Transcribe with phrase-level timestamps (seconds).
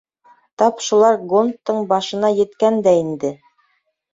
[0.61, 3.35] Тап шулар гондтың башына еткән дә инде.